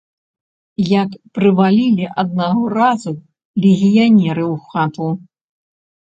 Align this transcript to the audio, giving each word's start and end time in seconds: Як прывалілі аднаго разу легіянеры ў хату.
Як 1.01 1.09
прывалілі 1.37 2.05
аднаго 2.23 2.61
разу 2.77 3.13
легіянеры 3.65 4.43
ў 4.53 4.71
хату. 4.71 5.07